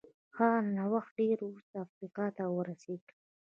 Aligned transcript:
هغه 0.37 0.59
نوښتونه 0.75 1.13
ډېر 1.19 1.37
وروسته 1.43 1.75
افریقا 1.85 2.25
ته 2.37 2.43
ورسېدل. 2.55 3.13